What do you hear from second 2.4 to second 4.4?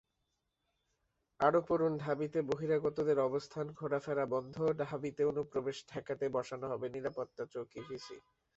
বহিরাগতদের অবস্থান ঘোরাফেরা